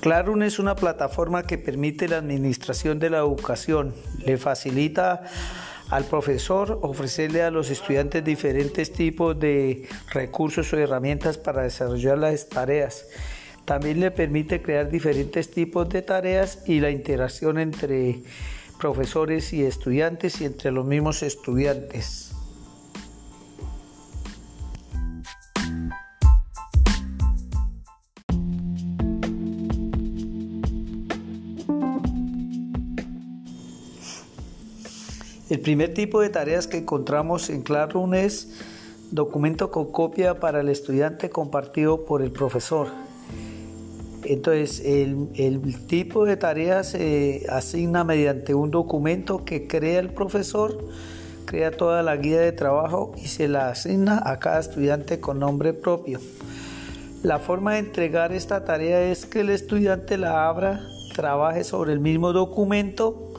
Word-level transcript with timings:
Classroom 0.00 0.42
es 0.42 0.58
una 0.58 0.76
plataforma 0.76 1.44
que 1.44 1.56
permite 1.56 2.08
la 2.08 2.18
administración 2.18 2.98
de 2.98 3.10
la 3.10 3.18
educación, 3.18 3.94
le 4.18 4.36
facilita 4.36 5.22
al 5.90 6.04
profesor 6.04 6.78
ofrecerle 6.82 7.42
a 7.42 7.50
los 7.50 7.70
estudiantes 7.70 8.24
diferentes 8.24 8.92
tipos 8.92 9.38
de 9.38 9.88
recursos 10.12 10.72
o 10.72 10.78
herramientas 10.78 11.38
para 11.38 11.62
desarrollar 11.62 12.18
las 12.18 12.48
tareas. 12.48 13.06
También 13.64 14.00
le 14.00 14.10
permite 14.10 14.60
crear 14.60 14.90
diferentes 14.90 15.50
tipos 15.50 15.88
de 15.88 16.02
tareas 16.02 16.62
y 16.66 16.80
la 16.80 16.90
interacción 16.90 17.58
entre 17.58 18.22
profesores 18.78 19.52
y 19.52 19.64
estudiantes 19.64 20.40
y 20.40 20.44
entre 20.44 20.70
los 20.70 20.84
mismos 20.84 21.22
estudiantes. 21.22 22.33
El 35.50 35.60
primer 35.60 35.92
tipo 35.92 36.22
de 36.22 36.30
tareas 36.30 36.66
que 36.66 36.78
encontramos 36.78 37.50
en 37.50 37.60
Classroom 37.60 38.14
es 38.14 38.48
documento 39.10 39.70
con 39.70 39.92
copia 39.92 40.40
para 40.40 40.60
el 40.60 40.70
estudiante 40.70 41.28
compartido 41.28 42.06
por 42.06 42.22
el 42.22 42.32
profesor. 42.32 42.88
Entonces, 44.24 44.80
el, 44.86 45.76
tipo 45.86 46.24
de 46.24 46.38
tareas 46.38 46.92
se 46.92 47.44
asigna 47.50 48.04
mediante 48.04 48.54
un 48.54 48.70
documento 48.70 49.44
que 49.44 49.66
crea 49.66 50.00
el 50.00 50.14
profesor, 50.14 50.82
crea 51.44 51.70
toda 51.70 52.02
la 52.02 52.16
guía 52.16 52.40
de 52.40 52.52
trabajo 52.52 53.12
y 53.22 53.28
se 53.28 53.46
la 53.46 53.68
asigna 53.68 54.22
a 54.24 54.38
cada 54.38 54.60
estudiante 54.60 55.20
con 55.20 55.40
nombre 55.40 55.74
propio. 55.74 56.20
La 57.22 57.38
forma 57.38 57.74
de 57.74 57.80
entregar 57.80 58.32
esta 58.32 58.64
tarea 58.64 59.02
es 59.02 59.26
que 59.26 59.40
el 59.40 59.50
estudiante 59.50 60.16
la 60.16 60.48
abra, 60.48 60.80
trabaje 61.14 61.64
sobre 61.64 61.92
el 61.92 62.00
mismo 62.00 62.32
documento 62.32 63.34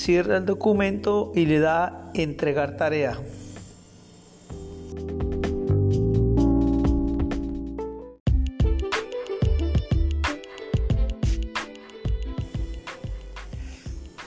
cierra 0.00 0.38
el 0.38 0.46
documento 0.46 1.30
y 1.34 1.44
le 1.44 1.58
da 1.58 2.10
entregar 2.14 2.78
tarea. 2.78 3.18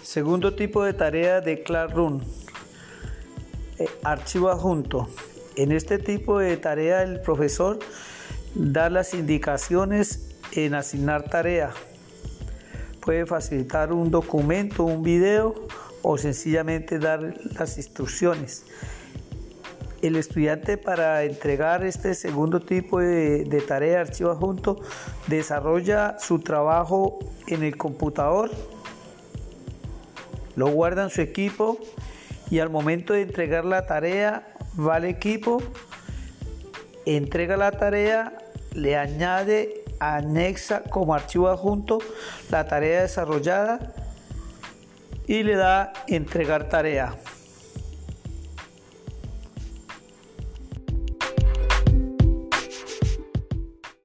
Segundo 0.04 0.54
tipo 0.54 0.84
de 0.84 0.94
tarea 0.94 1.42
de 1.42 1.64
Classroom, 1.64 2.22
eh, 3.80 3.88
archivo 4.04 4.50
adjunto. 4.50 5.10
En 5.56 5.72
este 5.72 5.98
tipo 5.98 6.38
de 6.38 6.56
tarea 6.58 7.02
el 7.02 7.20
profesor 7.22 7.80
da 8.54 8.92
las 8.92 9.16
indicaciones 9.16 10.36
en 10.52 10.76
asignar 10.76 11.24
tarea 11.24 11.72
puede 13.04 13.26
facilitar 13.26 13.92
un 13.92 14.10
documento, 14.10 14.84
un 14.84 15.04
video 15.04 15.56
o 16.02 16.18
sencillamente 16.18 17.00
dar 17.00 17.36
las 17.58 17.78
instrucciones. 17.78 18.66
El 20.02 20.16
estudiante 20.16 20.78
para 20.78 21.24
entregar 21.24 21.84
este 21.86 22.14
segundo 22.14 22.60
tipo 22.60 23.00
de, 23.00 23.64
tarea 23.68 24.02
archivo 24.02 24.32
adjunto 24.32 24.82
desarrolla 25.28 26.18
su 26.20 26.40
trabajo 26.40 27.20
en 27.48 27.64
el 27.64 27.78
computador, 27.78 28.52
lo 30.56 30.68
guarda 30.68 31.04
en 31.04 31.10
su 31.10 31.22
equipo 31.22 31.78
y 32.50 32.60
al 32.60 32.70
momento 32.70 33.14
de 33.14 33.22
entregar 33.22 33.64
la 33.64 33.86
tarea 33.86 34.54
va 34.78 34.96
al 34.96 35.06
equipo, 35.06 35.62
entrega 37.06 37.56
la 37.56 37.72
tarea, 37.72 38.38
le 38.74 38.98
añade 38.98 39.83
anexa 40.04 40.84
como 40.90 41.14
archivo 41.14 41.48
adjunto 41.50 42.00
la 42.50 42.68
tarea 42.68 43.02
desarrollada 43.02 43.80
y 45.28 45.44
le 45.44 45.56
da 45.56 45.94
entregar 46.08 46.70
tarea. 46.70 47.16